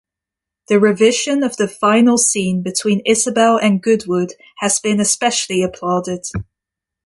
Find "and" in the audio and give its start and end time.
3.59-3.83